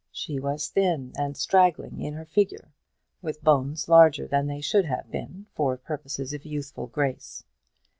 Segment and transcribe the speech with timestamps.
[0.11, 2.73] She was thin and straggling in her figure,
[3.21, 7.43] with bones larger than they should have been for purposes of youthful grace.